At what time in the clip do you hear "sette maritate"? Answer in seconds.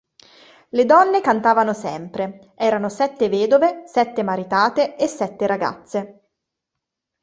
3.85-4.95